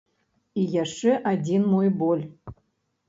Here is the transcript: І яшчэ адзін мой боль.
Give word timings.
І 0.61 0.63
яшчэ 0.83 1.13
адзін 1.33 1.69
мой 1.77 1.93
боль. 2.01 2.25